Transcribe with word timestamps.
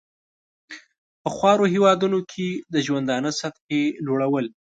په 1.21 1.29
خوارو 1.35 1.65
هېوادونو 1.73 2.19
کې 2.31 2.47
د 2.73 2.75
ژوندانه 2.87 3.29
سطحې 3.39 3.83
لوړول. 4.05 4.45